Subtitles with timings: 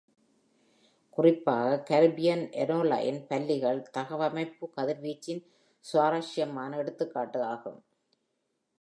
[1.17, 5.43] குறிப்பாக Caribbean anoline பல்லிகள், தகவமைப்பு கதிர்வீச்சின்
[5.85, 7.79] சுவாரஸ்யமான எடுத்துக்காட்டு ஆகும்.